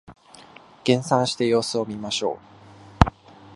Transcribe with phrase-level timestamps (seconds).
[0.83, 2.39] 減産して様子を見ましょ
[3.05, 3.11] う